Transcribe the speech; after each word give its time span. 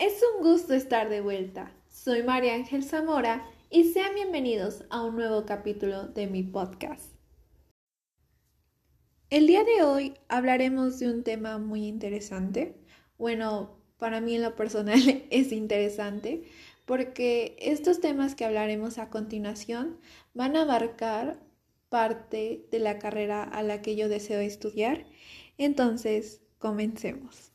Es 0.00 0.22
un 0.22 0.44
gusto 0.44 0.74
estar 0.74 1.08
de 1.08 1.20
vuelta. 1.20 1.72
Soy 1.90 2.22
María 2.22 2.54
Ángel 2.54 2.84
Zamora 2.84 3.44
y 3.68 3.82
sean 3.92 4.14
bienvenidos 4.14 4.84
a 4.90 5.02
un 5.02 5.16
nuevo 5.16 5.44
capítulo 5.44 6.04
de 6.04 6.28
mi 6.28 6.44
podcast. 6.44 7.16
El 9.28 9.48
día 9.48 9.64
de 9.64 9.82
hoy 9.82 10.14
hablaremos 10.28 11.00
de 11.00 11.10
un 11.10 11.24
tema 11.24 11.58
muy 11.58 11.88
interesante. 11.88 12.76
Bueno, 13.18 13.76
para 13.96 14.20
mí 14.20 14.36
en 14.36 14.42
lo 14.42 14.54
personal 14.54 15.00
es 15.30 15.50
interesante 15.50 16.44
porque 16.84 17.56
estos 17.58 18.00
temas 18.00 18.36
que 18.36 18.44
hablaremos 18.44 18.98
a 18.98 19.10
continuación 19.10 19.98
van 20.32 20.54
a 20.54 20.62
abarcar 20.62 21.40
parte 21.88 22.68
de 22.70 22.78
la 22.78 23.00
carrera 23.00 23.42
a 23.42 23.64
la 23.64 23.82
que 23.82 23.96
yo 23.96 24.08
deseo 24.08 24.38
estudiar. 24.38 25.06
Entonces, 25.56 26.40
comencemos. 26.58 27.50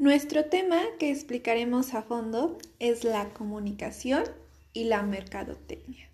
Nuestro 0.00 0.46
tema 0.46 0.80
que 0.98 1.10
explicaremos 1.10 1.92
a 1.92 2.00
fondo 2.00 2.56
es 2.78 3.04
la 3.04 3.34
comunicación 3.34 4.24
y 4.72 4.84
la 4.84 5.02
mercadotecnia. 5.02 6.08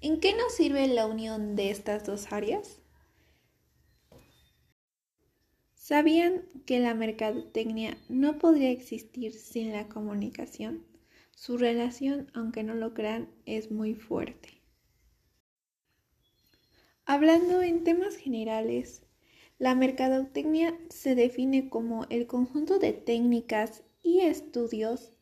¿En 0.00 0.20
qué 0.20 0.32
nos 0.34 0.54
sirve 0.54 0.86
la 0.86 1.04
unión 1.04 1.54
de 1.54 1.70
estas 1.70 2.06
dos 2.06 2.32
áreas? 2.32 2.80
¿Sabían 5.74 6.44
que 6.64 6.80
la 6.80 6.94
mercadotecnia 6.94 7.98
no 8.08 8.38
podría 8.38 8.70
existir 8.70 9.34
sin 9.34 9.70
la 9.70 9.86
comunicación? 9.86 10.86
Su 11.32 11.58
relación, 11.58 12.30
aunque 12.32 12.62
no 12.62 12.74
lo 12.74 12.94
crean, 12.94 13.28
es 13.44 13.70
muy 13.70 13.94
fuerte. 13.94 14.62
Hablando 17.04 17.60
en 17.60 17.84
temas 17.84 18.16
generales, 18.16 19.02
la 19.58 19.74
mercadotecnia 19.74 20.78
se 20.90 21.14
define 21.14 21.70
como 21.70 22.04
el 22.10 22.26
conjunto 22.26 22.78
de 22.78 22.92
técnicas 22.92 23.82
y 24.02 24.20
estudios 24.20 25.12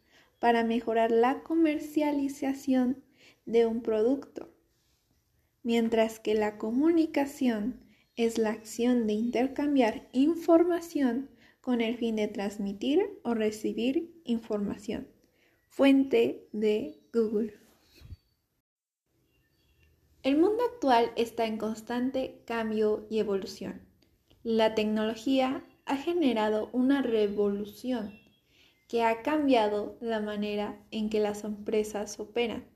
para 0.41 0.65
mejorar 0.65 1.11
la 1.11 1.43
comercialización 1.43 3.03
de 3.47 3.67
un 3.67 3.83
producto, 3.83 4.53
mientras 5.63 6.19
que 6.19 6.35
la 6.35 6.59
comunicación 6.59 7.81
es 8.17 8.39
la 8.39 8.51
acción 8.51 9.07
de 9.07 9.15
intercambiar 9.15 10.09
información 10.13 11.31
con 11.61 11.81
el 11.81 11.97
fin 11.97 12.17
de 12.17 12.29
transmitir 12.29 13.01
o 13.23 13.35
recibir 13.35 14.13
información. 14.25 15.09
Fuente 15.69 16.47
de 16.53 17.01
Google. 17.13 17.55
El 20.23 20.39
mundo 20.39 20.63
actual 20.73 21.11
está 21.17 21.47
en 21.47 21.59
constante 21.59 22.43
cambio 22.45 23.07
y 23.11 23.19
evolución. 23.19 23.94
La 24.45 24.75
tecnología 24.75 25.64
ha 25.87 25.97
generado 25.97 26.69
una 26.75 27.00
revolución 27.00 28.20
que 28.89 29.03
ha 29.03 29.23
cambiado 29.23 29.97
la 30.03 30.20
manera 30.20 30.78
en 30.91 31.09
que 31.09 31.19
las 31.19 31.45
empresas 31.45 32.20
operan, 32.20 32.67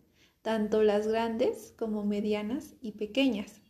tanto 0.40 0.82
las 0.82 1.06
grandes 1.06 1.74
como 1.78 2.06
medianas 2.06 2.74
y 2.80 2.92
pequeñas. 2.92 3.60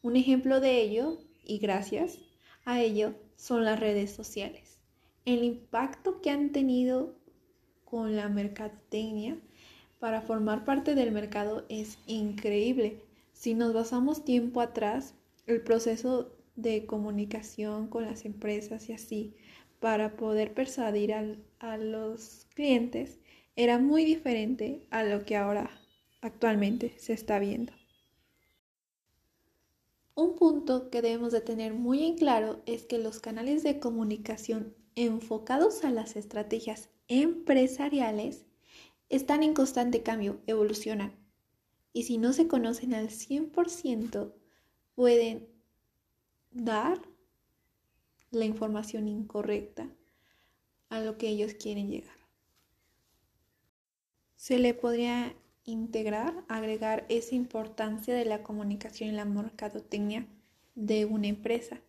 Un 0.00 0.16
ejemplo 0.16 0.60
de 0.60 0.80
ello, 0.80 1.18
y 1.44 1.58
gracias 1.58 2.16
a 2.64 2.80
ello, 2.80 3.12
son 3.36 3.66
las 3.66 3.80
redes 3.80 4.12
sociales. 4.12 4.78
El 5.26 5.44
impacto 5.44 6.22
que 6.22 6.30
han 6.30 6.52
tenido 6.52 7.18
con 7.84 8.16
la 8.16 8.30
mercadotecnia 8.30 9.38
para 9.98 10.22
formar 10.22 10.64
parte 10.64 10.94
del 10.94 11.12
mercado 11.12 11.66
es 11.68 11.98
increíble. 12.06 13.02
Si 13.34 13.52
nos 13.52 13.74
basamos 13.74 14.24
tiempo 14.24 14.62
atrás, 14.62 15.14
el 15.46 15.60
proceso 15.60 16.35
de 16.56 16.86
comunicación 16.86 17.88
con 17.88 18.04
las 18.04 18.24
empresas 18.24 18.88
y 18.88 18.92
así 18.92 19.36
para 19.78 20.16
poder 20.16 20.54
persuadir 20.54 21.14
a 21.14 21.76
los 21.76 22.46
clientes 22.54 23.20
era 23.54 23.78
muy 23.78 24.04
diferente 24.04 24.86
a 24.90 25.04
lo 25.04 25.24
que 25.24 25.36
ahora 25.36 25.70
actualmente 26.20 26.94
se 26.98 27.12
está 27.12 27.38
viendo. 27.38 27.72
Un 30.14 30.34
punto 30.34 30.88
que 30.90 31.02
debemos 31.02 31.32
de 31.32 31.42
tener 31.42 31.74
muy 31.74 32.04
en 32.04 32.16
claro 32.16 32.62
es 32.64 32.84
que 32.84 32.98
los 32.98 33.20
canales 33.20 33.62
de 33.62 33.78
comunicación 33.78 34.74
enfocados 34.94 35.84
a 35.84 35.90
las 35.90 36.16
estrategias 36.16 36.88
empresariales 37.06 38.46
están 39.10 39.42
en 39.42 39.52
constante 39.52 40.02
cambio, 40.02 40.40
evolucionan. 40.46 41.12
Y 41.92 42.04
si 42.04 42.16
no 42.18 42.32
se 42.32 42.48
conocen 42.48 42.94
al 42.94 43.08
100%, 43.10 44.32
pueden 44.94 45.48
dar 46.56 47.00
la 48.30 48.46
información 48.46 49.08
incorrecta 49.08 49.88
a 50.88 51.00
lo 51.00 51.18
que 51.18 51.28
ellos 51.28 51.54
quieren 51.54 51.90
llegar. 51.90 52.16
Se 54.36 54.58
le 54.58 54.72
podría 54.72 55.34
integrar, 55.64 56.44
agregar 56.48 57.04
esa 57.08 57.34
importancia 57.34 58.14
de 58.14 58.24
la 58.24 58.42
comunicación 58.42 59.10
y 59.10 59.12
la 59.12 59.24
mercadotecnia 59.24 60.26
de 60.74 61.04
una 61.04 61.26
empresa 61.26 61.80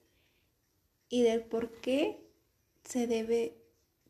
y 1.09 1.22
del 1.22 1.44
por 1.44 1.79
qué 1.79 2.19
se 2.84 3.07
debe 3.07 3.55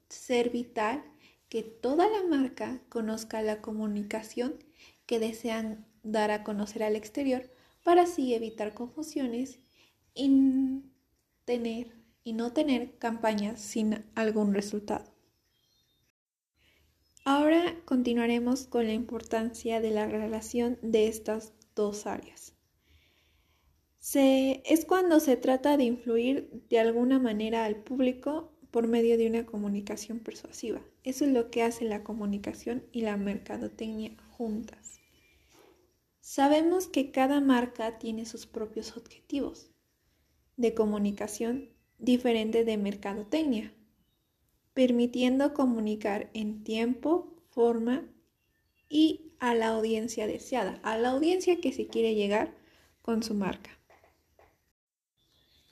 ser 0.10 0.50
vital 0.50 1.04
que 1.50 1.62
toda 1.64 2.10
la 2.10 2.24
marca 2.24 2.82
conozca 2.90 3.42
la 3.42 3.62
comunicación 3.62 4.56
que 5.06 5.20
desean 5.20 5.86
dar 6.04 6.32
a 6.32 6.44
conocer 6.44 6.84
al 6.84 6.96
exterior 6.96 7.52
para 7.84 8.04
así 8.04 8.34
evitar 8.34 8.74
confusiones 8.74 9.60
y 10.18 10.84
tener 11.46 11.96
y 12.28 12.34
no 12.34 12.52
tener 12.52 12.98
campañas 12.98 13.62
sin 13.62 14.04
algún 14.14 14.54
resultado. 14.54 15.06
Ahora 17.24 17.74
continuaremos 17.86 18.68
con 18.68 18.86
la 18.86 18.92
importancia 18.92 19.80
de 19.80 19.92
la 19.92 20.08
relación 20.08 20.78
de 20.82 21.08
estas 21.08 21.54
dos 21.74 22.06
áreas. 22.06 22.54
es 24.14 24.86
cuando 24.86 25.22
se 25.22 25.38
trata 25.38 25.78
de 25.78 25.86
influir 25.86 26.66
de 26.70 26.80
alguna 26.80 27.18
manera 27.18 27.64
al 27.64 27.78
público 27.78 28.52
por 28.72 28.90
medio 28.90 29.18
de 29.18 29.28
una 29.28 29.46
comunicación 29.46 30.20
persuasiva. 30.20 30.82
Eso 31.04 31.24
es 31.24 31.32
lo 31.32 31.50
que 31.50 31.64
hace 31.64 31.86
la 31.86 32.04
comunicación 32.04 32.84
y 32.92 33.02
la 33.02 33.16
mercadotecnia 33.16 34.18
juntas. 34.32 35.00
Sabemos 36.20 36.88
que 36.88 37.12
cada 37.12 37.40
marca 37.40 38.00
tiene 38.00 38.26
sus 38.26 38.48
propios 38.48 38.98
objetivos 38.98 39.72
de 40.58 40.74
comunicación 40.74 41.70
diferente 41.98 42.66
de 42.66 42.78
mercadotecnia 42.78 43.74
permitiendo 44.78 45.56
comunicar 45.56 46.30
en 46.36 46.64
tiempo, 46.64 47.34
forma 47.50 48.04
y 48.88 49.34
a 49.40 49.56
la 49.56 49.70
audiencia 49.70 50.28
deseada, 50.28 50.80
a 50.84 51.00
la 51.00 51.10
audiencia 51.10 51.60
que 51.60 51.74
se 51.74 51.88
quiere 51.88 52.14
llegar 52.14 52.54
con 53.02 53.24
su 53.24 53.34
marca. 53.34 53.72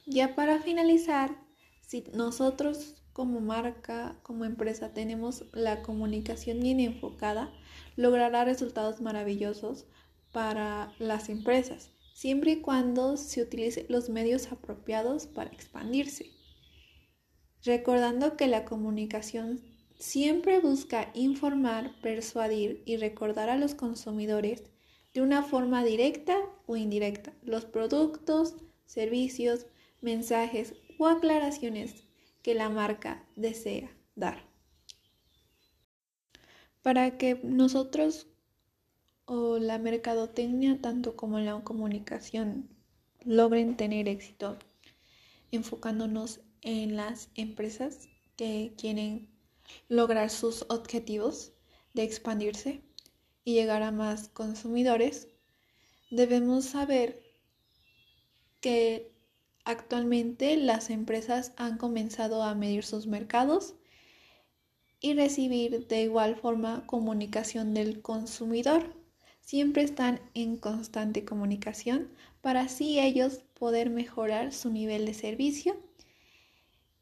Ya 0.07 0.33
para 0.33 0.59
finalizar, 0.59 1.37
si 1.81 2.03
nosotros 2.13 2.95
como 3.13 3.41
marca, 3.41 4.17
como 4.23 4.43
empresa, 4.43 4.91
tenemos 4.91 5.45
la 5.53 5.83
comunicación 5.83 6.59
bien 6.59 6.79
enfocada, 6.79 7.53
logrará 7.97 8.43
resultados 8.43 9.01
maravillosos 9.01 9.85
para 10.31 10.91
las 10.97 11.29
empresas, 11.29 11.91
siempre 12.15 12.53
y 12.53 12.61
cuando 12.61 13.17
se 13.17 13.43
utilicen 13.43 13.85
los 13.89 14.09
medios 14.09 14.51
apropiados 14.51 15.27
para 15.27 15.51
expandirse 15.51 16.31
recordando 17.65 18.37
que 18.37 18.47
la 18.47 18.63
comunicación 18.63 19.59
siempre 19.97 20.59
busca 20.59 21.09
informar, 21.15 21.99
persuadir 22.01 22.83
y 22.85 22.97
recordar 22.97 23.49
a 23.49 23.57
los 23.57 23.73
consumidores 23.73 24.63
de 25.13 25.21
una 25.21 25.43
forma 25.43 25.83
directa 25.83 26.37
o 26.67 26.77
indirecta 26.77 27.33
los 27.41 27.65
productos, 27.65 28.55
servicios, 28.85 29.65
mensajes 30.01 30.75
o 30.99 31.07
aclaraciones 31.07 32.03
que 32.43 32.53
la 32.53 32.69
marca 32.69 33.25
desea 33.35 33.89
dar. 34.15 34.45
Para 36.83 37.17
que 37.17 37.39
nosotros 37.43 38.27
o 39.25 39.57
la 39.57 39.77
mercadotecnia, 39.77 40.79
tanto 40.81 41.15
como 41.15 41.39
la 41.39 41.59
comunicación, 41.63 42.69
logren 43.23 43.75
tener 43.77 44.07
éxito, 44.07 44.57
enfocándonos 45.51 46.41
en 46.61 46.95
las 46.95 47.29
empresas 47.35 48.07
que 48.35 48.73
quieren 48.77 49.29
lograr 49.89 50.29
sus 50.29 50.65
objetivos 50.69 51.53
de 51.93 52.03
expandirse 52.03 52.81
y 53.43 53.53
llegar 53.53 53.83
a 53.83 53.91
más 53.91 54.29
consumidores, 54.29 55.27
debemos 56.11 56.65
saber 56.65 57.23
que 58.61 59.11
actualmente 59.63 60.57
las 60.57 60.89
empresas 60.89 61.53
han 61.57 61.77
comenzado 61.77 62.43
a 62.43 62.55
medir 62.55 62.83
sus 62.83 63.07
mercados 63.07 63.75
y 64.99 65.13
recibir 65.13 65.87
de 65.87 66.03
igual 66.03 66.35
forma 66.35 66.85
comunicación 66.87 67.73
del 67.73 68.01
consumidor. 68.01 69.04
Siempre 69.45 69.83
están 69.83 70.19
en 70.33 70.57
constante 70.57 71.23
comunicación 71.23 72.11
para 72.41 72.61
así 72.61 72.99
ellos 72.99 73.43
poder 73.53 73.89
mejorar 73.89 74.51
su 74.51 74.69
nivel 74.69 75.05
de 75.05 75.13
servicio 75.13 75.77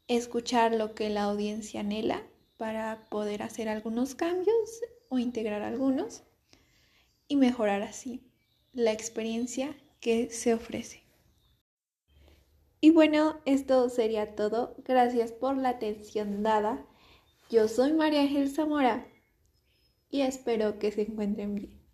escuchar 0.08 0.74
lo 0.74 0.94
que 0.94 1.08
la 1.08 1.24
audiencia 1.24 1.80
anhela 1.80 2.22
para 2.56 3.06
poder 3.08 3.42
hacer 3.42 3.68
algunos 3.68 4.14
cambios 4.14 4.80
o 5.08 5.18
integrar 5.18 5.62
algunos 5.62 6.22
y 7.28 7.36
mejorar 7.36 7.82
así 7.82 8.22
la 8.72 8.92
experiencia 8.92 9.74
que 10.00 10.30
se 10.30 10.52
ofrece. 10.52 11.02
Y 12.80 12.90
bueno, 12.90 13.40
esto 13.46 13.88
sería 13.88 14.34
todo. 14.34 14.76
Gracias 14.84 15.32
por 15.32 15.56
la 15.56 15.70
atención 15.70 16.42
dada. 16.42 16.84
Yo 17.48 17.68
soy 17.68 17.94
María 17.94 18.20
Ángel 18.20 18.50
Zamora 18.50 19.06
y 20.10 20.20
espero 20.20 20.78
que 20.78 20.92
se 20.92 21.02
encuentren 21.02 21.54
bien. 21.54 21.83